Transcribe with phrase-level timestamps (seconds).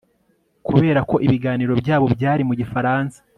[0.67, 3.17] kubera ko ibiganiro byabo byari mu gifaransa